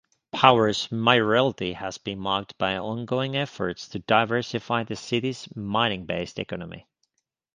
[0.31, 6.87] Power's mayoralty has been marked by ongoing efforts to diversify the city's mining-based economy.